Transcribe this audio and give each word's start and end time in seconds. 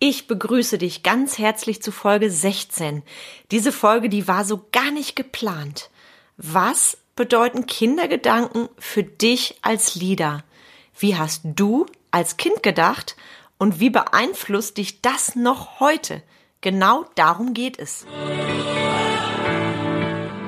Ich 0.00 0.28
begrüße 0.28 0.78
dich 0.78 1.02
ganz 1.02 1.38
herzlich 1.38 1.82
zu 1.82 1.90
Folge 1.90 2.30
16. 2.30 3.02
Diese 3.50 3.72
Folge, 3.72 4.08
die 4.08 4.28
war 4.28 4.44
so 4.44 4.64
gar 4.70 4.92
nicht 4.92 5.16
geplant. 5.16 5.90
Was 6.36 6.98
bedeuten 7.16 7.66
Kindergedanken 7.66 8.68
für 8.78 9.02
dich 9.02 9.58
als 9.60 9.96
Leader? 9.96 10.44
Wie 10.96 11.16
hast 11.16 11.40
du 11.42 11.86
als 12.12 12.36
Kind 12.36 12.62
gedacht 12.62 13.16
und 13.58 13.80
wie 13.80 13.90
beeinflusst 13.90 14.76
dich 14.76 15.00
das 15.00 15.34
noch 15.34 15.80
heute? 15.80 16.22
Genau 16.60 17.04
darum 17.16 17.52
geht 17.52 17.76
es. 17.76 18.06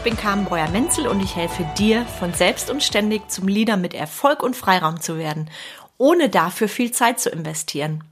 Ich 0.00 0.04
bin 0.04 0.16
Carmen 0.16 0.46
Breuer-Menzel 0.46 1.06
und 1.06 1.20
ich 1.20 1.36
helfe 1.36 1.68
dir, 1.76 2.06
von 2.06 2.32
selbst 2.32 2.70
und 2.70 2.82
ständig 2.82 3.30
zum 3.30 3.46
Leader 3.46 3.76
mit 3.76 3.92
Erfolg 3.92 4.42
und 4.42 4.56
Freiraum 4.56 4.98
zu 4.98 5.18
werden, 5.18 5.50
ohne 5.98 6.30
dafür 6.30 6.70
viel 6.70 6.90
Zeit 6.90 7.20
zu 7.20 7.28
investieren. 7.28 8.02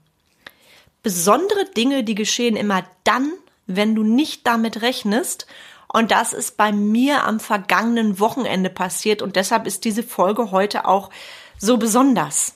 Besondere 1.03 1.65
Dinge, 1.75 2.05
die 2.05 2.15
geschehen 2.15 2.57
immer 2.57 2.85
dann, 3.05 3.33
wenn 3.67 3.95
du 3.95 4.03
nicht 4.03 4.47
damit 4.47 4.83
rechnest. 4.83 5.47
Und 5.91 6.11
das 6.11 6.35
ist 6.35 6.59
bei 6.59 6.73
mir 6.73 7.25
am 7.25 7.41
vergangenen 7.41 8.21
Wochenende 8.21 8.69
passiert 8.69 9.23
und 9.23 9.37
deshalb 9.37 9.67
ist 9.67 9.87
diese 9.87 10.03
Folge 10.03 10.51
heute 10.51 10.85
auch 10.85 11.09
so 11.57 11.79
besonders. 11.79 12.53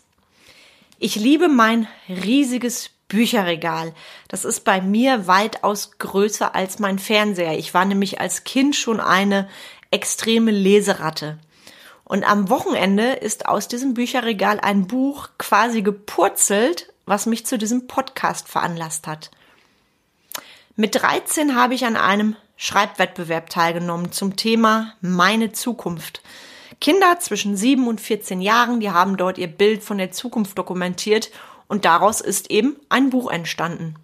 Ich 0.99 1.17
liebe 1.17 1.49
mein 1.49 1.89
riesiges 2.07 2.91
Bücherregal. 3.09 3.93
Das 4.29 4.45
ist 4.45 4.61
bei 4.65 4.81
mir 4.81 5.27
weitaus 5.27 5.99
größer 5.99 6.55
als 6.55 6.79
mein 6.79 6.99
Fernseher. 6.99 7.59
Ich 7.59 7.75
war 7.75 7.85
nämlich 7.85 8.21
als 8.21 8.45
Kind 8.45 8.75
schon 8.75 9.01
eine 9.01 9.49
extreme 9.91 10.51
Leseratte. 10.51 11.39
Und 12.05 12.25
am 12.25 12.49
Wochenende 12.49 13.13
ist 13.13 13.47
aus 13.47 13.69
diesem 13.69 13.95
Bücherregal 13.95 14.61
ein 14.61 14.87
Buch 14.87 15.31
quasi 15.39 15.83
gepurzelt, 15.83 16.93
was 17.07 17.27
mich 17.27 17.47
zu 17.47 17.59
diesem 17.59 17.87
Podcast 17.87 18.49
veranlasst 18.49 19.07
hat. 19.07 19.31
Mit 20.77 20.95
13 20.95 21.55
habe 21.55 21.75
ich 21.75 21.85
an 21.85 21.97
einem 21.97 22.37
Schreibwettbewerb 22.57 23.51
teilgenommen 23.51 24.13
zum 24.13 24.37
Thema 24.37 24.95
Meine 25.01 25.53
Zukunft. 25.53 26.23
Kinder 26.81 27.19
zwischen 27.21 27.57
7 27.57 27.87
und 27.87 28.01
14 28.01 28.41
Jahren, 28.41 28.81
die 28.81 28.91
haben 28.91 29.17
dort 29.17 29.39
ihr 29.39 29.49
Bild 29.49 29.83
von 29.83 29.99
der 29.99 30.11
Zukunft 30.11 30.59
dokumentiert 30.59 31.31
und 31.73 31.87
daraus 31.87 32.21
ist 32.21 32.51
eben 32.51 32.77
ein 32.91 33.09
Buch 33.09 33.31
entstanden. 33.31 33.95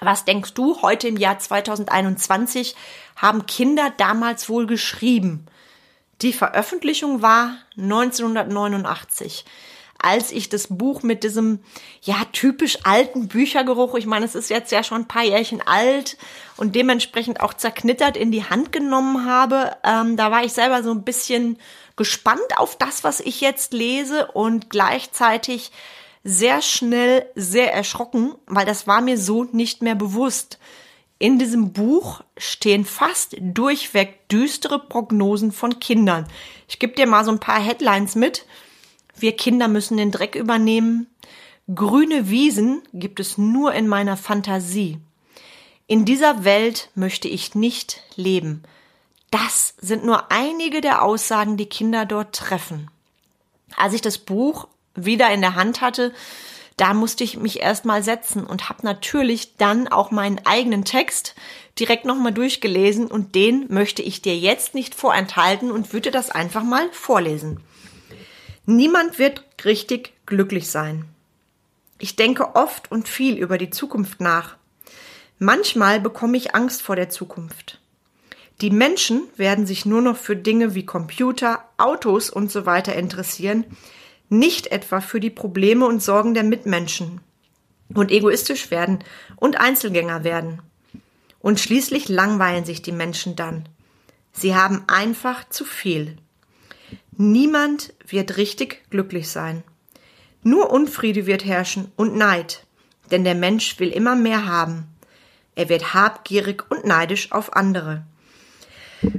Was 0.00 0.24
denkst 0.24 0.54
du, 0.54 0.80
heute 0.80 1.06
im 1.06 1.18
Jahr 1.18 1.38
2021 1.38 2.74
haben 3.14 3.44
Kinder 3.44 3.92
damals 3.98 4.48
wohl 4.48 4.66
geschrieben? 4.66 5.44
Die 6.22 6.32
Veröffentlichung 6.32 7.20
war 7.20 7.58
1989 7.76 9.44
als 9.98 10.32
ich 10.32 10.48
das 10.48 10.66
Buch 10.66 11.04
mit 11.04 11.22
diesem, 11.22 11.60
ja, 12.00 12.16
typisch 12.32 12.78
alten 12.82 13.28
Büchergeruch, 13.28 13.94
ich 13.94 14.06
meine, 14.06 14.24
es 14.24 14.34
ist 14.34 14.50
jetzt 14.50 14.72
ja 14.72 14.82
schon 14.82 15.02
ein 15.02 15.08
paar 15.08 15.22
Jährchen 15.22 15.62
alt 15.64 16.16
und 16.56 16.74
dementsprechend 16.74 17.40
auch 17.40 17.54
zerknittert 17.54 18.16
in 18.16 18.32
die 18.32 18.44
Hand 18.44 18.72
genommen 18.72 19.26
habe, 19.26 19.76
ähm, 19.84 20.16
da 20.16 20.32
war 20.32 20.42
ich 20.42 20.54
selber 20.54 20.82
so 20.82 20.90
ein 20.90 21.04
bisschen 21.04 21.56
gespannt 21.94 22.56
auf 22.56 22.76
das, 22.76 23.04
was 23.04 23.20
ich 23.20 23.40
jetzt 23.40 23.72
lese 23.72 24.26
und 24.32 24.70
gleichzeitig 24.70 25.70
sehr 26.24 26.62
schnell 26.62 27.26
sehr 27.34 27.72
erschrocken, 27.72 28.34
weil 28.46 28.66
das 28.66 28.86
war 28.86 29.00
mir 29.00 29.18
so 29.18 29.44
nicht 29.44 29.82
mehr 29.82 29.94
bewusst. 29.94 30.58
In 31.18 31.38
diesem 31.38 31.72
Buch 31.72 32.22
stehen 32.36 32.84
fast 32.84 33.36
durchweg 33.40 34.28
düstere 34.28 34.78
Prognosen 34.78 35.52
von 35.52 35.78
Kindern. 35.78 36.26
Ich 36.68 36.78
gebe 36.78 36.94
dir 36.94 37.06
mal 37.06 37.24
so 37.24 37.30
ein 37.30 37.40
paar 37.40 37.60
Headlines 37.60 38.14
mit. 38.14 38.44
Wir 39.16 39.36
Kinder 39.36 39.68
müssen 39.68 39.96
den 39.96 40.10
Dreck 40.10 40.34
übernehmen. 40.34 41.06
Grüne 41.72 42.28
Wiesen 42.28 42.82
gibt 42.92 43.20
es 43.20 43.38
nur 43.38 43.72
in 43.72 43.86
meiner 43.86 44.16
Fantasie. 44.16 44.98
In 45.86 46.04
dieser 46.04 46.44
Welt 46.44 46.90
möchte 46.94 47.28
ich 47.28 47.54
nicht 47.54 48.02
leben. 48.16 48.62
Das 49.30 49.74
sind 49.80 50.04
nur 50.04 50.30
einige 50.32 50.80
der 50.80 51.02
Aussagen, 51.02 51.56
die 51.56 51.66
Kinder 51.66 52.04
dort 52.04 52.34
treffen. 52.34 52.90
Als 53.76 53.94
ich 53.94 54.00
das 54.00 54.18
Buch 54.18 54.68
wieder 54.94 55.32
in 55.32 55.40
der 55.40 55.54
Hand 55.54 55.80
hatte, 55.80 56.12
da 56.76 56.94
musste 56.94 57.22
ich 57.22 57.36
mich 57.36 57.60
erstmal 57.60 58.02
setzen 58.02 58.44
und 58.44 58.68
habe 58.68 58.84
natürlich 58.84 59.56
dann 59.56 59.88
auch 59.88 60.10
meinen 60.10 60.40
eigenen 60.44 60.84
Text 60.84 61.34
direkt 61.78 62.04
nochmal 62.04 62.32
durchgelesen 62.32 63.06
und 63.06 63.34
den 63.34 63.66
möchte 63.68 64.02
ich 64.02 64.22
dir 64.22 64.36
jetzt 64.36 64.74
nicht 64.74 64.94
vorenthalten 64.94 65.70
und 65.70 65.92
würde 65.92 66.10
das 66.10 66.30
einfach 66.30 66.62
mal 66.62 66.88
vorlesen. 66.92 67.60
Niemand 68.64 69.18
wird 69.18 69.44
richtig 69.64 70.12
glücklich 70.26 70.70
sein. 70.70 71.04
Ich 71.98 72.16
denke 72.16 72.56
oft 72.56 72.90
und 72.90 73.08
viel 73.08 73.36
über 73.36 73.58
die 73.58 73.70
Zukunft 73.70 74.20
nach. 74.20 74.56
Manchmal 75.38 76.00
bekomme 76.00 76.36
ich 76.36 76.54
Angst 76.54 76.82
vor 76.82 76.96
der 76.96 77.10
Zukunft. 77.10 77.80
Die 78.60 78.70
Menschen 78.70 79.22
werden 79.36 79.66
sich 79.66 79.86
nur 79.86 80.02
noch 80.02 80.16
für 80.16 80.36
Dinge 80.36 80.74
wie 80.74 80.86
Computer, 80.86 81.64
Autos 81.78 82.30
und 82.30 82.50
so 82.50 82.64
weiter 82.66 82.94
interessieren, 82.94 83.64
nicht 84.32 84.68
etwa 84.68 85.00
für 85.00 85.20
die 85.20 85.30
Probleme 85.30 85.86
und 85.86 86.02
Sorgen 86.02 86.34
der 86.34 86.42
Mitmenschen 86.42 87.20
und 87.94 88.10
egoistisch 88.10 88.70
werden 88.70 89.04
und 89.36 89.60
Einzelgänger 89.60 90.24
werden. 90.24 90.62
Und 91.38 91.60
schließlich 91.60 92.08
langweilen 92.08 92.64
sich 92.64 92.82
die 92.82 92.92
Menschen 92.92 93.36
dann. 93.36 93.68
Sie 94.32 94.54
haben 94.54 94.84
einfach 94.86 95.48
zu 95.48 95.64
viel. 95.64 96.16
Niemand 97.16 97.92
wird 98.06 98.38
richtig 98.38 98.82
glücklich 98.90 99.28
sein. 99.28 99.62
Nur 100.42 100.70
Unfriede 100.70 101.26
wird 101.26 101.44
herrschen 101.44 101.92
und 101.96 102.16
Neid, 102.16 102.64
denn 103.10 103.24
der 103.24 103.34
Mensch 103.34 103.78
will 103.78 103.90
immer 103.90 104.16
mehr 104.16 104.46
haben. 104.46 104.86
Er 105.54 105.68
wird 105.68 105.92
habgierig 105.92 106.64
und 106.70 106.86
neidisch 106.86 107.32
auf 107.32 107.54
andere. 107.54 108.04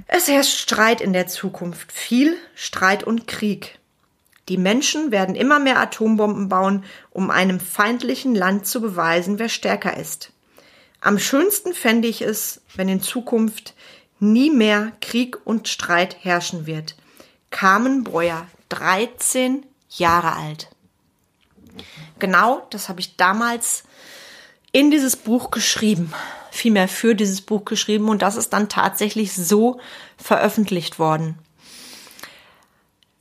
Es 0.08 0.28
herrscht 0.28 0.58
Streit 0.58 1.02
in 1.02 1.14
der 1.14 1.28
Zukunft, 1.28 1.92
viel 1.92 2.36
Streit 2.56 3.04
und 3.04 3.28
Krieg. 3.28 3.80
Die 4.50 4.58
Menschen 4.58 5.12
werden 5.12 5.36
immer 5.36 5.60
mehr 5.60 5.80
Atombomben 5.80 6.50
bauen, 6.50 6.84
um 7.12 7.30
einem 7.30 7.60
feindlichen 7.60 8.36
Land 8.36 8.68
zu 8.68 8.82
beweisen, 8.82 9.40
wer 9.40 9.50
stärker 9.50 9.96
ist. 9.96 10.32
Am 11.00 11.18
schönsten 11.18 11.74
fände 11.74 12.08
ich 12.08 12.22
es, 12.22 12.62
wenn 12.76 12.90
in 12.90 13.02
Zukunft 13.02 13.74
nie 14.20 14.50
mehr 14.50 14.92
Krieg 15.02 15.38
und 15.46 15.68
Streit 15.68 16.18
herrschen 16.24 16.66
wird. 16.66 16.96
Carmen 17.52 18.04
Breuer, 18.04 18.48
13 18.70 19.66
Jahre 19.90 20.34
alt. 20.34 20.70
Genau, 22.20 22.66
das 22.70 22.90
habe 22.90 23.00
ich 23.00 23.16
damals 23.16 23.84
in 24.72 24.92
dieses 24.92 25.16
Buch 25.16 25.52
geschrieben, 25.52 26.14
vielmehr 26.52 26.88
für 26.88 27.16
dieses 27.16 27.42
Buch 27.42 27.66
geschrieben 27.66 28.10
und 28.10 28.22
das 28.22 28.36
ist 28.36 28.54
dann 28.54 28.70
tatsächlich 28.70 29.34
so 29.34 29.80
veröffentlicht 30.18 31.00
worden. 31.00 31.38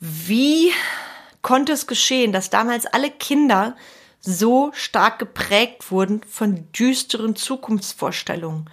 Wie 0.00 0.72
konnte 1.42 1.72
es 1.72 1.86
geschehen, 1.86 2.32
dass 2.32 2.50
damals 2.50 2.86
alle 2.86 3.10
Kinder 3.10 3.76
so 4.20 4.70
stark 4.74 5.18
geprägt 5.18 5.90
wurden 5.90 6.22
von 6.24 6.70
düsteren 6.72 7.36
Zukunftsvorstellungen? 7.36 8.70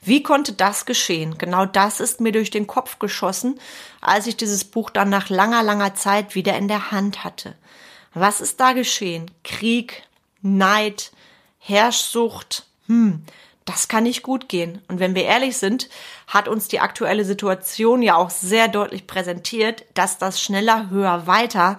Wie 0.00 0.22
konnte 0.22 0.52
das 0.52 0.86
geschehen? 0.86 1.36
Genau 1.36 1.66
das 1.66 2.00
ist 2.00 2.20
mir 2.20 2.32
durch 2.32 2.50
den 2.50 2.66
Kopf 2.66 2.98
geschossen, 2.98 3.58
als 4.00 4.26
ich 4.26 4.36
dieses 4.36 4.64
Buch 4.64 4.90
dann 4.90 5.10
nach 5.10 5.28
langer, 5.30 5.62
langer 5.62 5.94
Zeit 5.94 6.34
wieder 6.34 6.56
in 6.56 6.68
der 6.68 6.90
Hand 6.92 7.24
hatte. 7.24 7.56
Was 8.14 8.40
ist 8.40 8.60
da 8.60 8.72
geschehen? 8.72 9.30
Krieg, 9.42 10.04
Neid, 10.42 11.10
Herrschsucht, 11.58 12.66
hm, 12.86 13.24
das 13.66 13.88
kann 13.88 14.04
nicht 14.04 14.22
gut 14.22 14.48
gehen. 14.48 14.80
Und 14.88 15.00
wenn 15.00 15.14
wir 15.14 15.24
ehrlich 15.24 15.58
sind, 15.58 15.90
hat 16.28 16.48
uns 16.48 16.68
die 16.68 16.80
aktuelle 16.80 17.24
Situation 17.24 18.00
ja 18.00 18.16
auch 18.16 18.30
sehr 18.30 18.68
deutlich 18.68 19.06
präsentiert, 19.06 19.84
dass 19.92 20.18
das 20.18 20.40
schneller, 20.40 20.88
höher, 20.88 21.26
weiter 21.26 21.78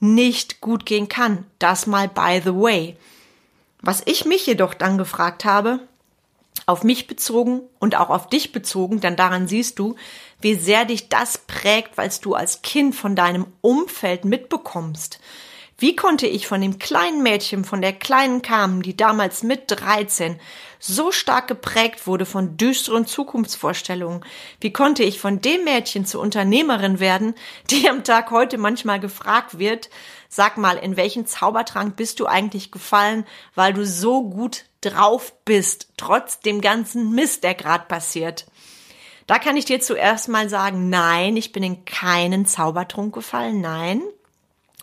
nicht 0.00 0.60
gut 0.60 0.86
gehen 0.86 1.08
kann. 1.08 1.44
Das 1.58 1.86
mal 1.86 2.08
by 2.08 2.40
the 2.42 2.54
way. 2.54 2.96
Was 3.82 4.02
ich 4.06 4.24
mich 4.24 4.46
jedoch 4.46 4.74
dann 4.74 4.96
gefragt 4.96 5.44
habe, 5.44 5.80
auf 6.66 6.84
mich 6.84 7.06
bezogen 7.06 7.62
und 7.78 7.96
auch 7.96 8.10
auf 8.10 8.28
dich 8.28 8.52
bezogen, 8.52 9.00
denn 9.00 9.16
daran 9.16 9.48
siehst 9.48 9.78
du, 9.78 9.96
wie 10.40 10.54
sehr 10.54 10.84
dich 10.84 11.08
das 11.08 11.38
prägt, 11.38 11.98
weil 11.98 12.10
du 12.22 12.34
als 12.34 12.62
Kind 12.62 12.94
von 12.94 13.16
deinem 13.16 13.46
Umfeld 13.60 14.24
mitbekommst. 14.24 15.18
Wie 15.76 15.96
konnte 15.96 16.28
ich 16.28 16.46
von 16.46 16.60
dem 16.60 16.78
kleinen 16.78 17.22
Mädchen, 17.22 17.64
von 17.64 17.82
der 17.82 17.92
kleinen 17.92 18.42
Carmen, 18.42 18.82
die 18.82 18.96
damals 18.96 19.42
mit 19.42 19.64
13 19.66 20.38
so 20.78 21.10
stark 21.10 21.48
geprägt 21.48 22.06
wurde 22.06 22.26
von 22.26 22.56
düsteren 22.56 23.06
Zukunftsvorstellungen? 23.06 24.24
Wie 24.60 24.72
konnte 24.72 25.02
ich 25.02 25.18
von 25.18 25.40
dem 25.40 25.64
Mädchen 25.64 26.06
zur 26.06 26.20
Unternehmerin 26.20 27.00
werden, 27.00 27.34
die 27.70 27.88
am 27.88 28.04
Tag 28.04 28.30
heute 28.30 28.56
manchmal 28.56 29.00
gefragt 29.00 29.58
wird, 29.58 29.90
sag 30.28 30.58
mal, 30.58 30.76
in 30.76 30.96
welchen 30.96 31.26
Zaubertrank 31.26 31.96
bist 31.96 32.20
du 32.20 32.26
eigentlich 32.26 32.70
gefallen, 32.70 33.26
weil 33.56 33.72
du 33.72 33.84
so 33.84 34.30
gut 34.30 34.66
drauf 34.80 35.32
bist, 35.44 35.88
trotz 35.96 36.38
dem 36.38 36.60
ganzen 36.60 37.12
Mist, 37.14 37.42
der 37.42 37.54
gerade 37.54 37.86
passiert? 37.86 38.46
Da 39.26 39.38
kann 39.38 39.56
ich 39.56 39.64
dir 39.64 39.80
zuerst 39.80 40.28
mal 40.28 40.48
sagen, 40.48 40.88
nein, 40.88 41.36
ich 41.36 41.50
bin 41.50 41.62
in 41.62 41.84
keinen 41.84 42.46
Zaubertrunk 42.46 43.12
gefallen, 43.14 43.60
nein. 43.60 44.02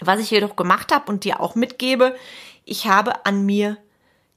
Was 0.02 0.20
ich 0.20 0.32
jedoch 0.32 0.56
gemacht 0.56 0.94
habe 0.94 1.12
und 1.12 1.24
dir 1.24 1.40
auch 1.40 1.56
mitgebe, 1.56 2.16
ich 2.66 2.88
habe 2.88 3.26
an 3.26 3.46
mir 3.46 3.78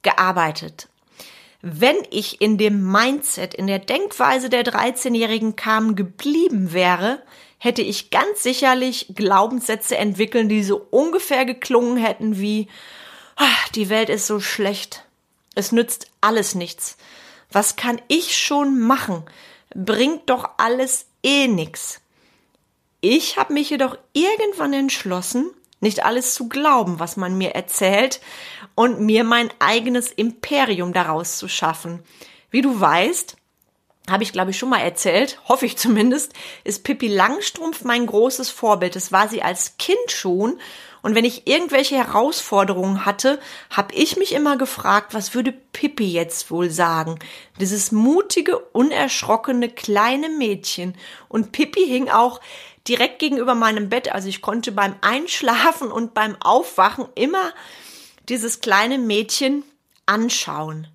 gearbeitet. 0.01 0.87
Wenn 1.61 1.97
ich 2.11 2.41
in 2.41 2.57
dem 2.59 2.91
Mindset, 2.91 3.55
in 3.55 3.65
der 3.65 3.79
Denkweise 3.79 4.49
der 4.49 4.63
13-jährigen 4.63 5.55
Carmen 5.55 5.95
geblieben 5.95 6.73
wäre, 6.73 7.23
hätte 7.57 7.81
ich 7.81 8.11
ganz 8.11 8.43
sicherlich 8.43 9.07
Glaubenssätze 9.15 9.97
entwickeln, 9.97 10.47
die 10.47 10.63
so 10.63 10.85
ungefähr 10.91 11.45
geklungen 11.45 11.97
hätten 11.97 12.39
wie, 12.39 12.67
ach, 13.35 13.69
die 13.69 13.89
Welt 13.89 14.09
ist 14.09 14.27
so 14.27 14.39
schlecht. 14.39 15.05
Es 15.55 15.71
nützt 15.71 16.11
alles 16.21 16.53
nichts. 16.53 16.97
Was 17.51 17.75
kann 17.75 17.99
ich 18.07 18.37
schon 18.37 18.79
machen? 18.79 19.23
Bringt 19.73 20.29
doch 20.29 20.49
alles 20.57 21.07
eh 21.23 21.47
nix. 21.47 22.01
Ich 23.07 23.37
habe 23.37 23.53
mich 23.53 23.69
jedoch 23.69 23.99
irgendwann 24.13 24.73
entschlossen, 24.73 25.51
nicht 25.79 26.03
alles 26.03 26.33
zu 26.33 26.49
glauben, 26.49 26.99
was 26.99 27.17
man 27.17 27.37
mir 27.37 27.51
erzählt 27.53 28.19
und 28.73 28.99
mir 28.99 29.23
mein 29.23 29.51
eigenes 29.59 30.11
Imperium 30.11 30.91
daraus 30.91 31.37
zu 31.37 31.47
schaffen. 31.47 32.01
Wie 32.49 32.61
du 32.61 32.79
weißt, 32.79 33.37
habe 34.09 34.23
ich 34.23 34.31
glaube 34.31 34.49
ich 34.49 34.57
schon 34.57 34.69
mal 34.69 34.79
erzählt, 34.79 35.39
hoffe 35.47 35.67
ich 35.67 35.77
zumindest, 35.77 36.33
ist 36.63 36.83
Pippi 36.83 37.07
Langstrumpf 37.07 37.83
mein 37.83 38.07
großes 38.07 38.49
Vorbild. 38.49 38.95
Das 38.95 39.11
war 39.11 39.27
sie 39.27 39.43
als 39.43 39.77
Kind 39.77 40.09
schon 40.09 40.57
und 41.05 41.13
wenn 41.13 41.23
ich 41.23 41.45
irgendwelche 41.45 41.97
Herausforderungen 41.97 43.05
hatte, 43.05 43.39
habe 43.69 43.93
ich 43.93 44.17
mich 44.17 44.33
immer 44.33 44.57
gefragt, 44.57 45.13
was 45.13 45.35
würde 45.35 45.51
Pippi 45.51 46.11
jetzt 46.11 46.49
wohl 46.49 46.71
sagen? 46.71 47.19
Dieses 47.59 47.91
mutige, 47.91 48.57
unerschrockene 48.57 49.69
kleine 49.69 50.29
Mädchen. 50.29 50.95
Und 51.29 51.51
Pippi 51.51 51.85
hing 51.85 52.09
auch 52.09 52.41
direkt 52.87 53.19
gegenüber 53.19 53.55
meinem 53.55 53.89
Bett. 53.89 54.11
Also 54.11 54.27
ich 54.27 54.41
konnte 54.41 54.71
beim 54.71 54.95
Einschlafen 55.01 55.91
und 55.91 56.13
beim 56.13 56.35
Aufwachen 56.41 57.07
immer 57.15 57.53
dieses 58.29 58.61
kleine 58.61 58.97
Mädchen 58.97 59.63
anschauen. 60.05 60.87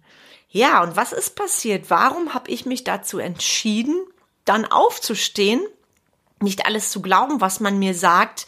Ja, 0.51 0.83
und 0.83 0.97
was 0.97 1.13
ist 1.13 1.37
passiert? 1.37 1.91
Warum 1.91 2.35
habe 2.35 2.51
ich 2.51 2.67
mich 2.67 2.83
dazu 2.83 3.19
entschieden, 3.19 4.01
dann 4.45 4.65
aufzustehen, 4.65 5.65
nicht 6.41 6.67
alles 6.67 6.91
zu 6.91 7.03
glauben, 7.03 7.41
was 7.41 7.61
man 7.61 7.79
mir 7.79 7.95
sagt 7.95 8.47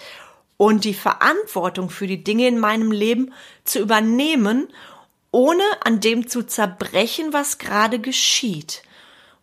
und 0.56 0.84
die 0.84 0.94
Verantwortung 0.94 1.90
für 1.90 2.06
die 2.06 2.24
Dinge 2.24 2.48
in 2.48 2.58
meinem 2.58 2.90
Leben 2.90 3.32
zu 3.64 3.78
übernehmen, 3.78 4.68
ohne 5.30 5.64
an 5.84 6.00
dem 6.00 6.28
zu 6.28 6.42
zerbrechen, 6.42 7.32
was 7.32 7.58
gerade 7.58 7.98
geschieht. 7.98 8.82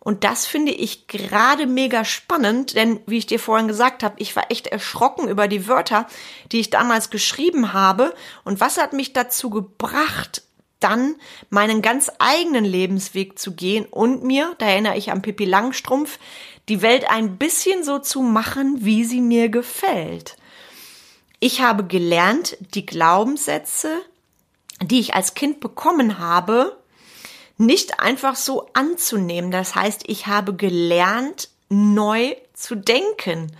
Und 0.02 0.24
das 0.24 0.46
finde 0.46 0.72
ich 0.72 1.08
gerade 1.08 1.66
mega 1.66 2.06
spannend, 2.06 2.74
denn 2.74 3.00
wie 3.06 3.18
ich 3.18 3.26
dir 3.26 3.38
vorhin 3.38 3.68
gesagt 3.68 4.02
habe, 4.02 4.14
ich 4.18 4.34
war 4.34 4.50
echt 4.50 4.66
erschrocken 4.66 5.28
über 5.28 5.46
die 5.46 5.68
Wörter, 5.68 6.06
die 6.52 6.60
ich 6.60 6.70
damals 6.70 7.10
geschrieben 7.10 7.74
habe. 7.74 8.14
Und 8.42 8.60
was 8.60 8.78
hat 8.78 8.94
mich 8.94 9.12
dazu 9.12 9.50
gebracht, 9.50 10.42
dann 10.80 11.16
meinen 11.50 11.82
ganz 11.82 12.10
eigenen 12.18 12.64
Lebensweg 12.64 13.38
zu 13.38 13.54
gehen 13.54 13.84
und 13.84 14.24
mir, 14.24 14.54
da 14.56 14.66
erinnere 14.66 14.96
ich 14.96 15.12
an 15.12 15.20
Pippi 15.20 15.44
Langstrumpf, 15.44 16.18
die 16.70 16.80
Welt 16.80 17.08
ein 17.10 17.36
bisschen 17.36 17.84
so 17.84 17.98
zu 17.98 18.22
machen, 18.22 18.78
wie 18.80 19.04
sie 19.04 19.20
mir 19.20 19.50
gefällt. 19.50 20.36
Ich 21.40 21.60
habe 21.60 21.84
gelernt, 21.84 22.56
die 22.74 22.86
Glaubenssätze, 22.86 24.00
die 24.82 25.00
ich 25.00 25.14
als 25.14 25.34
Kind 25.34 25.60
bekommen 25.60 26.18
habe, 26.18 26.79
nicht 27.60 28.00
einfach 28.00 28.36
so 28.36 28.68
anzunehmen. 28.72 29.50
Das 29.50 29.74
heißt, 29.74 30.04
ich 30.06 30.26
habe 30.26 30.54
gelernt, 30.54 31.50
neu 31.68 32.34
zu 32.54 32.74
denken. 32.74 33.52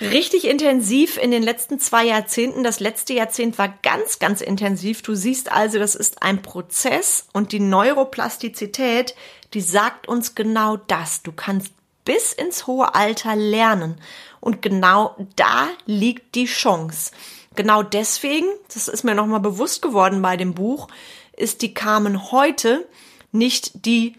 Richtig 0.00 0.48
intensiv 0.48 1.18
in 1.18 1.30
den 1.30 1.42
letzten 1.42 1.78
zwei 1.78 2.06
Jahrzehnten. 2.06 2.64
Das 2.64 2.80
letzte 2.80 3.12
Jahrzehnt 3.12 3.58
war 3.58 3.68
ganz, 3.82 4.18
ganz 4.18 4.40
intensiv. 4.40 5.02
Du 5.02 5.14
siehst 5.14 5.52
also, 5.52 5.78
das 5.78 5.94
ist 5.94 6.22
ein 6.22 6.42
Prozess 6.42 7.26
und 7.32 7.52
die 7.52 7.60
Neuroplastizität, 7.60 9.14
die 9.52 9.60
sagt 9.60 10.08
uns 10.08 10.34
genau 10.34 10.76
das. 10.76 11.22
Du 11.22 11.32
kannst 11.32 11.72
bis 12.04 12.32
ins 12.32 12.66
hohe 12.66 12.94
Alter 12.94 13.36
lernen. 13.36 14.00
Und 14.40 14.62
genau 14.62 15.16
da 15.36 15.68
liegt 15.86 16.34
die 16.34 16.46
Chance. 16.46 17.12
Genau 17.54 17.82
deswegen, 17.82 18.46
das 18.72 18.88
ist 18.88 19.04
mir 19.04 19.14
nochmal 19.14 19.40
bewusst 19.40 19.82
geworden 19.82 20.22
bei 20.22 20.36
dem 20.36 20.54
Buch, 20.54 20.88
ist 21.36 21.62
die 21.62 21.74
Carmen 21.74 22.30
heute 22.32 22.86
nicht 23.32 23.86
die 23.86 24.14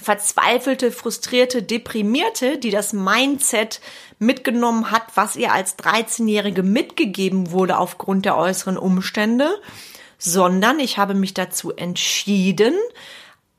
verzweifelte, 0.00 0.92
frustrierte, 0.92 1.62
deprimierte, 1.62 2.58
die 2.58 2.70
das 2.70 2.92
Mindset 2.92 3.80
mitgenommen 4.18 4.90
hat, 4.90 5.04
was 5.14 5.36
ihr 5.36 5.52
als 5.52 5.78
13-Jährige 5.78 6.62
mitgegeben 6.62 7.50
wurde 7.50 7.78
aufgrund 7.78 8.24
der 8.24 8.36
äußeren 8.36 8.76
Umstände, 8.76 9.48
sondern 10.18 10.78
ich 10.80 10.98
habe 10.98 11.14
mich 11.14 11.34
dazu 11.34 11.72
entschieden, 11.72 12.74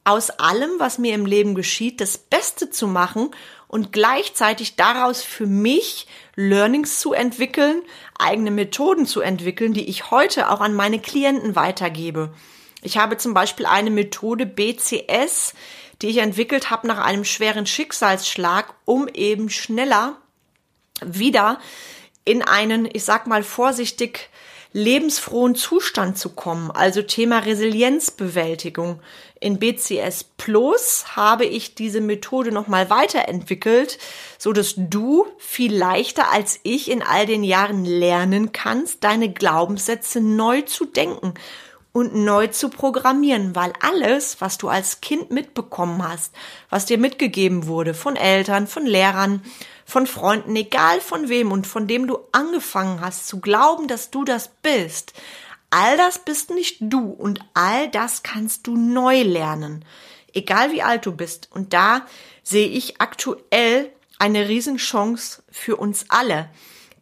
aus 0.04 0.30
allem, 0.30 0.72
was 0.78 1.00
mir 1.00 1.14
im 1.14 1.26
Leben 1.26 1.54
geschieht, 1.54 2.00
das 2.00 2.18
Beste 2.18 2.70
zu 2.70 2.88
machen 2.88 3.32
und 3.68 3.92
gleichzeitig 3.92 4.78
daraus 4.78 5.22
für 5.22 5.48
mich 5.48 6.08
Learnings 6.36 7.00
zu 7.00 7.12
entwickeln, 7.12 7.82
eigene 8.18 8.52
Methoden 8.52 9.06
zu 9.06 9.20
entwickeln, 9.20 9.74
die 9.74 9.90
ich 9.90 10.10
heute 10.10 10.50
auch 10.50 10.62
an 10.62 10.76
meine 10.76 11.00
Klienten 11.00 11.58
weitergebe. 11.58 12.32
Ich 12.88 12.98
habe 12.98 13.18
zum 13.18 13.34
Beispiel 13.34 13.66
eine 13.66 13.90
Methode 13.90 14.46
BCS, 14.46 15.54
die 16.02 16.08
ich 16.08 16.20
entwickelt 16.20 16.72
habe 16.72 16.88
nach 16.88 17.00
einem 17.00 17.26
schweren 17.26 17.66
Schicksalsschlag, 17.66 18.74
um 18.86 19.10
eben 19.10 19.50
schneller 19.50 20.16
wieder 21.06 21.60
in 22.24 22.44
einen, 22.44 22.88
ich 22.90 23.04
sag 23.04 23.28
mal 23.28 23.44
vorsichtig, 23.44 24.30
lebensfrohen 24.72 25.56
Zustand 25.56 26.18
zu 26.18 26.30
kommen, 26.30 26.72
also 26.72 27.02
Thema 27.02 27.40
Resilienzbewältigung. 27.40 29.02
In 29.42 29.60
BCS 29.60 30.24
Plus 30.38 31.18
habe 31.18 31.44
ich 31.44 31.76
diese 31.76 32.00
Methode 32.00 32.54
nochmal 32.54 32.90
weiterentwickelt, 32.90 33.98
so 34.38 34.54
dass 34.54 34.76
du 34.78 35.28
viel 35.40 35.76
leichter 35.76 36.32
als 36.32 36.62
ich 36.64 36.90
in 36.90 37.04
all 37.04 37.26
den 37.26 37.44
Jahren 37.44 37.84
lernen 37.84 38.54
kannst, 38.54 39.04
deine 39.04 39.30
Glaubenssätze 39.30 40.22
neu 40.22 40.62
zu 40.62 40.86
denken 40.86 41.34
und 41.98 42.14
neu 42.14 42.46
zu 42.46 42.70
programmieren, 42.70 43.56
weil 43.56 43.74
alles, 43.80 44.40
was 44.40 44.60
du 44.60 44.70
als 44.70 45.02
Kind 45.02 45.32
mitbekommen 45.32 46.08
hast, 46.08 46.32
was 46.70 46.86
dir 46.86 47.00
mitgegeben 47.00 47.66
wurde 47.66 47.96
von 47.96 48.16
Eltern, 48.16 48.68
von 48.68 48.86
Lehrern, 48.86 49.42
von 49.84 50.06
Freunden, 50.06 50.56
egal 50.56 51.02
von 51.02 51.28
wem 51.28 51.52
und 51.52 51.66
von 51.66 51.88
dem 51.88 52.06
du 52.06 52.20
angefangen 52.34 53.02
hast 53.02 53.28
zu 53.28 53.40
glauben, 53.40 53.88
dass 53.88 54.12
du 54.12 54.24
das 54.24 54.52
bist, 54.62 55.14
all 55.72 55.98
das 55.98 56.20
bist 56.20 56.52
nicht 56.52 56.78
du 56.82 57.10
und 57.10 57.40
all 57.56 57.90
das 57.90 58.22
kannst 58.22 58.68
du 58.68 58.78
neu 58.78 59.24
lernen, 59.24 59.84
egal 60.36 60.72
wie 60.72 60.84
alt 60.84 61.04
du 61.04 61.12
bist. 61.14 61.50
Und 61.52 61.74
da 61.74 62.06
sehe 62.44 62.68
ich 62.68 63.02
aktuell 63.02 63.92
eine 64.20 64.48
Riesenchance 64.48 65.42
für 65.50 65.78
uns 65.78 66.06
alle. 66.10 66.48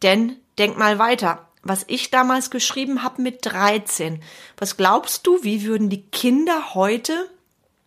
Denn 0.02 0.36
denk 0.58 0.78
mal 0.78 0.98
weiter, 0.98 1.45
was 1.68 1.84
ich 1.88 2.10
damals 2.10 2.50
geschrieben 2.50 3.02
habe 3.02 3.22
mit 3.22 3.38
13. 3.42 4.22
Was 4.56 4.76
glaubst 4.76 5.26
du, 5.26 5.42
wie 5.42 5.64
würden 5.64 5.88
die 5.88 6.02
Kinder 6.02 6.74
heute 6.74 7.30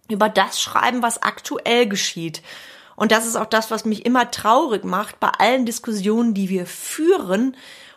über 0.09 0.29
das 0.29 0.61
schreiben, 0.61 1.01
was 1.01 1.21
aktuell 1.21 1.87
geschieht? 1.87 2.41
Und 2.95 3.11
das 3.11 3.25
ist 3.25 3.37
auch 3.37 3.45
das, 3.45 3.71
was 3.71 3.85
mich 3.85 4.05
immer 4.05 4.29
traurig 4.29 4.83
macht 4.83 5.19
bei 5.19 5.29
allen 5.29 5.65
Diskussionen, 5.65 6.33
die 6.33 6.49
wir 6.49 6.65
führen, 6.65 7.55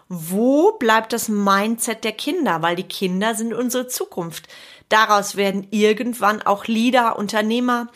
wo 0.08 0.72
bleibt 0.72 1.12
das 1.12 1.28
Mindset 1.28 2.04
der 2.04 2.12
Kinder? 2.12 2.62
Weil 2.62 2.76
die 2.76 2.82
Kinder 2.82 3.34
sind 3.34 3.54
unsere 3.54 3.88
Zukunft. 3.88 4.46
Daraus 4.90 5.36
werden 5.36 5.66
irgendwann 5.70 6.42
auch 6.42 6.66
Leader, 6.66 7.18
Unternehmer, 7.18 7.88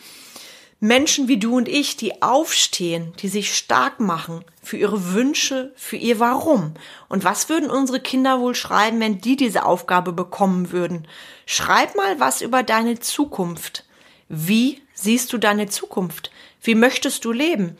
Menschen 0.79 1.27
wie 1.27 1.39
du 1.39 1.57
und 1.57 1.67
ich, 1.67 1.97
die 1.97 2.21
aufstehen, 2.21 3.13
die 3.19 3.29
sich 3.29 3.55
stark 3.55 3.99
machen 3.99 4.45
für 4.61 4.77
ihre 4.77 5.13
Wünsche, 5.13 5.71
für 5.75 5.95
ihr 5.95 6.19
Warum. 6.19 6.75
Und 7.09 7.23
was 7.23 7.49
würden 7.49 7.71
unsere 7.71 7.99
Kinder 7.99 8.39
wohl 8.39 8.53
schreiben, 8.53 8.99
wenn 8.99 9.19
die 9.19 9.35
diese 9.35 9.65
Aufgabe 9.65 10.13
bekommen 10.13 10.71
würden? 10.71 11.07
Schreib 11.47 11.95
mal 11.95 12.19
was 12.19 12.41
über 12.41 12.61
deine 12.61 12.99
Zukunft. 12.99 13.85
Wie 14.29 14.81
siehst 14.93 15.33
du 15.33 15.39
deine 15.39 15.67
Zukunft? 15.67 16.29
Wie 16.61 16.75
möchtest 16.75 17.25
du 17.25 17.31
leben? 17.31 17.75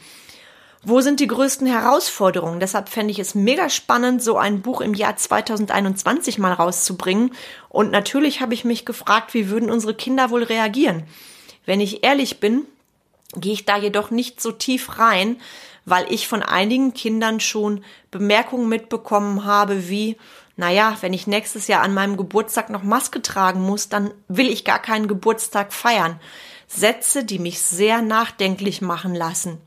Wo 0.84 1.02
sind 1.02 1.20
die 1.20 1.28
größten 1.28 1.68
Herausforderungen? 1.68 2.60
Deshalb 2.60 2.90
fände 2.90 3.12
ich 3.12 3.20
es 3.20 3.36
mega 3.36 3.70
spannend, 3.70 4.24
so 4.24 4.38
ein 4.38 4.62
Buch 4.62 4.82
im 4.82 4.96
Jahr 4.96 5.18
2021 5.18 6.40
mal 6.40 6.54
rauszubringen. 6.54 7.32
Und 7.70 7.92
natürlich 7.92 8.42
habe 8.42 8.56
ich 8.56 8.64
mich 8.64 8.86
gefragt, 8.86 9.36
wie 9.36 9.50
würden 9.50 9.70
unsere 9.70 9.94
Kinder 9.94 10.32
wohl 10.32 10.44
reagieren? 10.44 11.04
Wenn 11.66 11.82
ich 11.82 12.04
ehrlich 12.04 12.40
bin, 12.40 12.66
gehe 13.36 13.54
ich 13.54 13.66
da 13.66 13.78
jedoch 13.78 14.12
nicht 14.12 14.42
so 14.42 14.52
tief 14.52 15.00
rein, 15.00 15.40
weil 15.86 16.12
ich 16.12 16.28
von 16.28 16.44
einigen 16.44 16.94
Kindern 16.94 17.40
schon 17.40 17.84
Bemerkungen 18.12 18.68
mitbekommen 18.70 19.46
habe 19.46 19.90
wie, 19.90 20.18
naja, 20.56 20.98
wenn 21.02 21.14
ich 21.14 21.28
nächstes 21.28 21.68
Jahr 21.68 21.82
an 21.82 21.94
meinem 21.94 22.18
Geburtstag 22.18 22.70
noch 22.70 22.84
Maske 22.84 23.22
tragen 23.22 23.62
muss, 23.62 23.90
dann 23.90 24.12
will 24.28 24.50
ich 24.50 24.66
gar 24.66 24.80
keinen 24.80 25.08
Geburtstag 25.08 25.72
feiern. 25.72 26.20
Sätze, 26.68 27.24
die 27.24 27.40
mich 27.40 27.62
sehr 27.62 28.02
nachdenklich 28.02 28.82
machen 28.82 29.16
lassen. 29.16 29.60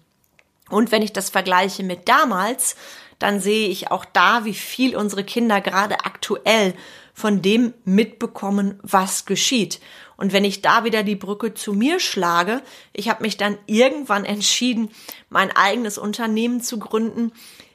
Und 0.68 0.92
wenn 0.92 1.02
ich 1.02 1.12
das 1.12 1.30
vergleiche 1.30 1.82
mit 1.82 2.08
damals, 2.08 2.76
dann 3.20 3.38
sehe 3.38 3.68
ich 3.68 3.92
auch 3.92 4.04
da, 4.04 4.44
wie 4.44 4.54
viel 4.54 4.96
unsere 4.96 5.22
Kinder 5.22 5.60
gerade 5.60 6.04
aktuell 6.04 6.74
von 7.14 7.42
dem 7.42 7.74
mitbekommen, 7.84 8.80
was 8.82 9.26
geschieht. 9.26 9.78
Und 10.16 10.32
wenn 10.32 10.44
ich 10.44 10.62
da 10.62 10.84
wieder 10.84 11.02
die 11.02 11.16
Brücke 11.16 11.54
zu 11.54 11.72
mir 11.72 12.00
schlage, 12.00 12.62
ich 12.92 13.08
habe 13.08 13.22
mich 13.22 13.36
dann 13.36 13.58
irgendwann 13.66 14.24
entschieden, 14.26 14.90
mein 15.28 15.54
eigenes 15.54 15.98
Unternehmen 15.98 16.60
zu 16.60 16.78
gründen. 16.78 17.32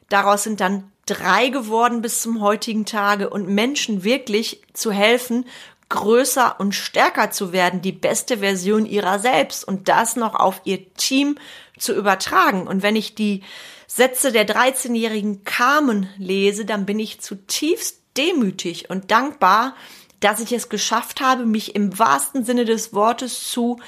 Daraus 0.09 0.43
sind 0.43 0.59
dann 0.59 0.91
drei 1.05 1.49
geworden 1.49 2.01
bis 2.01 2.21
zum 2.21 2.41
heutigen 2.41 2.85
Tage 2.85 3.29
und 3.29 3.47
Menschen 3.47 4.03
wirklich 4.03 4.63
zu 4.73 4.91
helfen, 4.91 5.45
größer 5.89 6.59
und 6.59 6.73
stärker 6.73 7.29
zu 7.29 7.53
werden, 7.53 7.81
die 7.81 7.91
beste 7.91 8.39
Version 8.39 8.87
ihrer 8.87 9.19
selbst 9.19 9.67
und 9.67 9.87
das 9.87 10.15
noch 10.15 10.33
auf 10.33 10.61
ihr 10.63 10.91
Team 10.95 11.37
zu 11.77 11.93
übertragen. 11.93 12.67
Und 12.67 12.81
wenn 12.81 12.95
ich 12.95 13.13
die 13.13 13.43
Sätze 13.87 14.31
der 14.31 14.47
13-jährigen 14.47 15.43
Carmen 15.43 16.09
lese, 16.17 16.65
dann 16.65 16.85
bin 16.85 16.99
ich 16.99 17.21
zutiefst 17.21 17.99
demütig 18.17 18.89
und 18.89 19.11
dankbar, 19.11 19.75
dass 20.19 20.39
ich 20.39 20.51
es 20.51 20.69
geschafft 20.69 21.21
habe, 21.21 21.45
mich 21.45 21.75
im 21.75 21.97
wahrsten 21.99 22.45
Sinne 22.45 22.65
des 22.65 22.93
Wortes 22.93 23.49
zu 23.51 23.79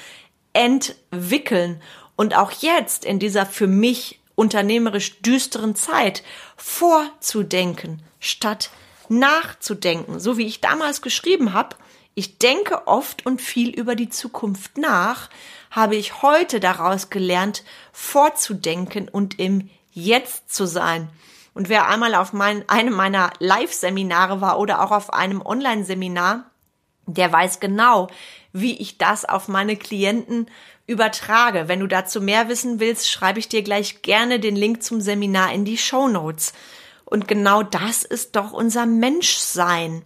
entwickeln 0.52 1.82
und 2.16 2.36
auch 2.36 2.52
jetzt 2.52 3.04
in 3.04 3.18
dieser 3.18 3.46
für 3.46 3.66
mich 3.66 4.20
unternehmerisch 4.34 5.20
düsteren 5.20 5.74
Zeit 5.74 6.22
vorzudenken, 6.56 8.02
statt 8.20 8.70
nachzudenken. 9.08 10.20
So 10.20 10.38
wie 10.38 10.46
ich 10.46 10.60
damals 10.60 11.02
geschrieben 11.02 11.52
habe, 11.54 11.76
ich 12.14 12.38
denke 12.38 12.86
oft 12.86 13.26
und 13.26 13.40
viel 13.40 13.70
über 13.70 13.94
die 13.94 14.08
Zukunft 14.08 14.76
nach, 14.78 15.30
habe 15.70 15.96
ich 15.96 16.22
heute 16.22 16.60
daraus 16.60 17.10
gelernt, 17.10 17.62
vorzudenken 17.92 19.08
und 19.08 19.38
im 19.38 19.70
Jetzt 20.00 20.54
zu 20.54 20.64
sein. 20.64 21.08
Und 21.54 21.68
wer 21.68 21.88
einmal 21.88 22.14
auf 22.14 22.32
mein, 22.32 22.68
einem 22.68 22.94
meiner 22.94 23.32
Live-Seminare 23.40 24.40
war 24.40 24.60
oder 24.60 24.80
auch 24.80 24.92
auf 24.92 25.12
einem 25.12 25.42
Online-Seminar, 25.44 26.48
der 27.06 27.32
weiß 27.32 27.58
genau, 27.58 28.06
wie 28.52 28.76
ich 28.76 28.98
das 28.98 29.24
auf 29.24 29.48
meine 29.48 29.76
Klienten 29.76 30.46
übertrage. 30.86 31.66
Wenn 31.66 31.80
du 31.80 31.88
dazu 31.88 32.20
mehr 32.20 32.48
wissen 32.48 32.78
willst, 32.78 33.10
schreibe 33.10 33.40
ich 33.40 33.48
dir 33.48 33.62
gleich 33.62 34.02
gerne 34.02 34.38
den 34.38 34.54
Link 34.54 34.84
zum 34.84 35.00
Seminar 35.00 35.52
in 35.52 35.64
die 35.64 35.78
Show 35.78 36.06
Notes. 36.06 36.52
Und 37.04 37.26
genau 37.26 37.64
das 37.64 38.04
ist 38.04 38.36
doch 38.36 38.52
unser 38.52 38.86
Menschsein, 38.86 40.02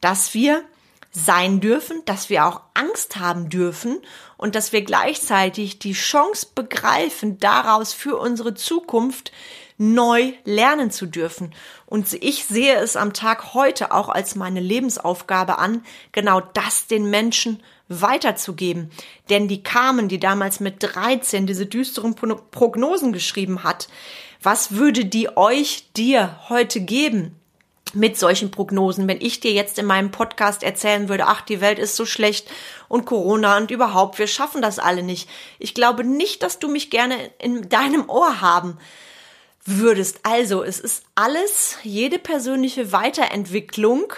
dass 0.00 0.32
wir 0.32 0.62
sein 1.10 1.60
dürfen, 1.60 2.02
dass 2.06 2.30
wir 2.30 2.46
auch 2.46 2.62
Angst 2.72 3.18
haben 3.18 3.50
dürfen 3.50 4.00
und 4.44 4.54
dass 4.54 4.74
wir 4.74 4.82
gleichzeitig 4.82 5.78
die 5.78 5.94
Chance 5.94 6.48
begreifen, 6.54 7.38
daraus 7.38 7.94
für 7.94 8.18
unsere 8.18 8.52
Zukunft 8.52 9.32
neu 9.78 10.34
lernen 10.44 10.90
zu 10.90 11.06
dürfen. 11.06 11.54
Und 11.86 12.12
ich 12.12 12.44
sehe 12.44 12.74
es 12.74 12.94
am 12.94 13.14
Tag 13.14 13.54
heute 13.54 13.90
auch 13.90 14.10
als 14.10 14.34
meine 14.34 14.60
Lebensaufgabe 14.60 15.56
an, 15.56 15.82
genau 16.12 16.42
das 16.42 16.86
den 16.86 17.08
Menschen 17.08 17.62
weiterzugeben. 17.88 18.90
Denn 19.30 19.48
die 19.48 19.62
Carmen, 19.62 20.08
die 20.08 20.20
damals 20.20 20.60
mit 20.60 20.74
13 20.78 21.46
diese 21.46 21.64
düsteren 21.64 22.14
Prognosen 22.14 23.14
geschrieben 23.14 23.64
hat, 23.64 23.88
was 24.42 24.72
würde 24.72 25.06
die 25.06 25.38
euch 25.38 25.90
dir 25.96 26.38
heute 26.50 26.82
geben? 26.82 27.34
Mit 27.94 28.18
solchen 28.18 28.50
Prognosen. 28.50 29.08
Wenn 29.08 29.20
ich 29.20 29.40
dir 29.40 29.52
jetzt 29.52 29.78
in 29.78 29.86
meinem 29.86 30.10
Podcast 30.10 30.62
erzählen 30.62 31.08
würde, 31.08 31.26
ach, 31.26 31.42
die 31.42 31.60
Welt 31.60 31.78
ist 31.78 31.96
so 31.96 32.06
schlecht 32.06 32.50
und 32.88 33.04
Corona 33.04 33.56
und 33.56 33.70
überhaupt, 33.70 34.18
wir 34.18 34.26
schaffen 34.26 34.62
das 34.62 34.78
alle 34.78 35.02
nicht. 35.02 35.28
Ich 35.58 35.74
glaube 35.74 36.04
nicht, 36.04 36.42
dass 36.42 36.58
du 36.58 36.68
mich 36.68 36.90
gerne 36.90 37.16
in 37.38 37.68
deinem 37.68 38.08
Ohr 38.08 38.40
haben 38.40 38.78
würdest. 39.64 40.20
Also, 40.22 40.62
es 40.62 40.78
ist 40.80 41.04
alles, 41.14 41.78
jede 41.82 42.18
persönliche 42.18 42.92
Weiterentwicklung 42.92 44.12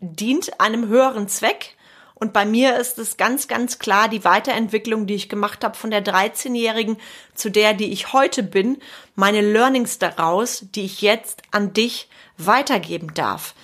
dient 0.00 0.60
einem 0.60 0.88
höheren 0.88 1.28
Zweck. 1.28 1.76
Und 2.18 2.32
bei 2.32 2.44
mir 2.44 2.76
ist 2.76 2.98
es 2.98 3.16
ganz, 3.16 3.46
ganz 3.46 3.78
klar 3.78 4.08
die 4.08 4.24
Weiterentwicklung, 4.24 5.06
die 5.06 5.14
ich 5.14 5.28
gemacht 5.28 5.62
habe 5.62 5.76
von 5.76 5.90
der 5.90 6.04
13-Jährigen 6.04 6.96
zu 7.34 7.48
der, 7.48 7.74
die 7.74 7.92
ich 7.92 8.12
heute 8.12 8.42
bin, 8.42 8.78
meine 9.14 9.40
Learnings 9.40 9.98
daraus, 9.98 10.66
die 10.74 10.84
ich 10.84 11.00
jetzt 11.00 11.42
an 11.52 11.72
dich 11.72 12.08
weitergeben 12.36 13.14
darf. 13.14 13.54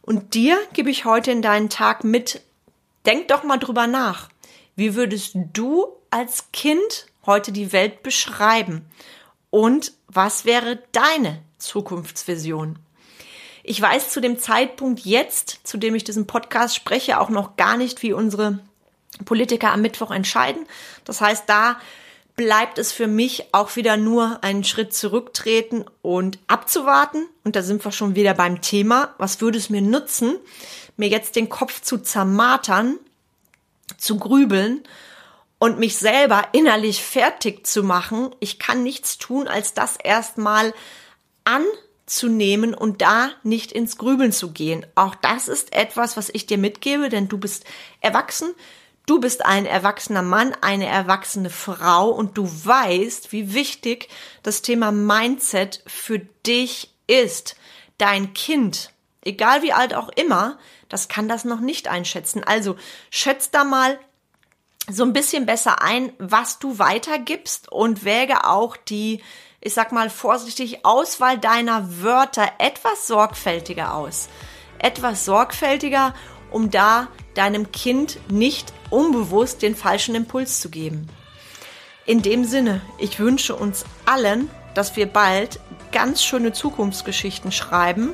Und 0.00 0.34
dir 0.34 0.58
gebe 0.74 0.90
ich 0.90 1.04
heute 1.04 1.32
in 1.32 1.42
deinen 1.42 1.70
Tag 1.70 2.04
mit, 2.04 2.40
denk 3.04 3.28
doch 3.28 3.42
mal 3.42 3.58
drüber 3.58 3.88
nach. 3.88 4.28
Wie 4.76 4.94
würdest 4.94 5.36
du 5.52 5.86
als 6.10 6.52
Kind 6.52 7.06
heute 7.26 7.50
die 7.50 7.72
Welt 7.72 8.04
beschreiben? 8.04 8.86
Und 9.50 9.92
was 10.06 10.44
wäre 10.44 10.82
deine 10.92 11.42
Zukunftsvision? 11.58 12.78
Ich 13.66 13.80
weiß 13.80 14.10
zu 14.10 14.20
dem 14.20 14.38
Zeitpunkt 14.38 15.00
jetzt, 15.06 15.60
zu 15.64 15.78
dem 15.78 15.94
ich 15.94 16.04
diesen 16.04 16.26
Podcast 16.26 16.76
spreche, 16.76 17.18
auch 17.18 17.30
noch 17.30 17.56
gar 17.56 17.78
nicht, 17.78 18.02
wie 18.02 18.12
unsere 18.12 18.60
Politiker 19.24 19.72
am 19.72 19.80
Mittwoch 19.80 20.10
entscheiden. 20.10 20.66
Das 21.06 21.22
heißt, 21.22 21.44
da 21.46 21.78
bleibt 22.36 22.78
es 22.78 22.92
für 22.92 23.06
mich 23.06 23.46
auch 23.52 23.74
wieder 23.76 23.96
nur 23.96 24.44
einen 24.44 24.64
Schritt 24.64 24.92
zurücktreten 24.92 25.86
und 26.02 26.38
abzuwarten. 26.46 27.26
Und 27.42 27.56
da 27.56 27.62
sind 27.62 27.82
wir 27.82 27.90
schon 27.90 28.14
wieder 28.14 28.34
beim 28.34 28.60
Thema. 28.60 29.14
Was 29.16 29.40
würde 29.40 29.56
es 29.56 29.70
mir 29.70 29.80
nutzen, 29.80 30.36
mir 30.98 31.08
jetzt 31.08 31.34
den 31.34 31.48
Kopf 31.48 31.80
zu 31.80 31.96
zermatern, 31.96 32.98
zu 33.96 34.18
grübeln 34.18 34.82
und 35.58 35.78
mich 35.78 35.96
selber 35.96 36.48
innerlich 36.52 37.02
fertig 37.02 37.66
zu 37.66 37.82
machen? 37.82 38.34
Ich 38.40 38.58
kann 38.58 38.82
nichts 38.82 39.16
tun, 39.16 39.48
als 39.48 39.72
das 39.72 39.96
erstmal 39.96 40.74
anzunehmen 42.04 42.74
und 42.74 43.02
da 43.02 43.30
nicht 43.42 43.72
ins 43.72 43.96
Grübeln 43.96 44.32
zu 44.32 44.52
gehen. 44.52 44.84
Auch 44.94 45.14
das 45.14 45.48
ist 45.48 45.72
etwas, 45.72 46.16
was 46.16 46.28
ich 46.30 46.46
dir 46.46 46.58
mitgebe, 46.58 47.08
denn 47.08 47.28
du 47.28 47.38
bist 47.38 47.64
erwachsen, 48.00 48.54
Du 49.06 49.20
bist 49.20 49.44
ein 49.44 49.66
erwachsener 49.66 50.22
Mann, 50.22 50.56
eine 50.62 50.86
erwachsene 50.86 51.50
Frau 51.50 52.08
und 52.08 52.38
du 52.38 52.48
weißt, 52.48 53.32
wie 53.32 53.52
wichtig 53.52 54.08
das 54.42 54.62
Thema 54.62 54.92
Mindset 54.92 55.82
für 55.86 56.20
dich 56.46 56.90
ist. 57.06 57.54
Dein 57.98 58.32
Kind, 58.32 58.92
egal 59.20 59.60
wie 59.60 59.74
alt 59.74 59.92
auch 59.92 60.08
immer, 60.08 60.58
das 60.88 61.08
kann 61.08 61.28
das 61.28 61.44
noch 61.44 61.60
nicht 61.60 61.86
einschätzen. 61.86 62.44
Also 62.44 62.76
schätz 63.10 63.50
da 63.50 63.64
mal 63.64 63.98
so 64.88 65.04
ein 65.04 65.12
bisschen 65.12 65.44
besser 65.44 65.82
ein, 65.82 66.14
was 66.18 66.58
du 66.58 66.78
weitergibst 66.78 67.70
und 67.70 68.06
wäge 68.06 68.46
auch 68.46 68.74
die, 68.74 69.22
ich 69.64 69.72
sag 69.72 69.92
mal 69.92 70.10
vorsichtig, 70.10 70.84
Auswahl 70.84 71.38
deiner 71.38 72.02
Wörter 72.02 72.52
etwas 72.58 73.06
sorgfältiger 73.06 73.94
aus. 73.94 74.28
Etwas 74.78 75.24
sorgfältiger, 75.24 76.14
um 76.50 76.70
da 76.70 77.08
deinem 77.34 77.72
Kind 77.72 78.18
nicht 78.30 78.72
unbewusst 78.90 79.62
den 79.62 79.74
falschen 79.74 80.14
Impuls 80.14 80.60
zu 80.60 80.68
geben. 80.68 81.08
In 82.04 82.20
dem 82.20 82.44
Sinne, 82.44 82.82
ich 82.98 83.18
wünsche 83.18 83.56
uns 83.56 83.86
allen, 84.04 84.50
dass 84.74 84.96
wir 84.96 85.06
bald 85.06 85.58
ganz 85.92 86.22
schöne 86.22 86.52
Zukunftsgeschichten 86.52 87.50
schreiben 87.50 88.12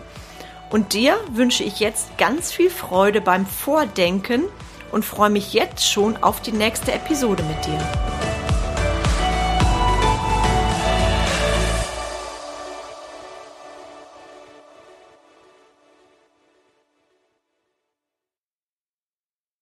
und 0.71 0.93
dir 0.93 1.19
wünsche 1.33 1.65
ich 1.65 1.81
jetzt 1.81 2.17
ganz 2.17 2.53
viel 2.53 2.71
Freude 2.71 3.21
beim 3.21 3.45
Vordenken 3.45 4.45
und 4.93 5.05
freue 5.05 5.31
mich 5.31 5.53
jetzt 5.53 5.91
schon 5.91 6.17
auf 6.23 6.41
die 6.41 6.53
nächste 6.53 6.93
Episode 6.93 7.43
mit 7.43 7.67
dir. 7.67 8.20